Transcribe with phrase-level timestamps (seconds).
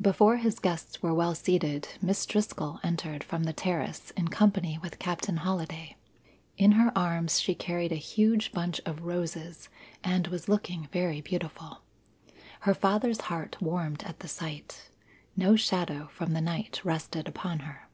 [0.00, 4.98] Before his guests were well seated, Miss Driscoll entered from the terrace in company with
[4.98, 5.96] Captain Holliday.
[6.56, 9.68] In her arms she carried a huge bunch of roses
[10.02, 11.82] and was looking very beautiful.
[12.60, 14.88] Her father's heart warmed at the sight.
[15.36, 17.90] No shadow from the night rested upon her.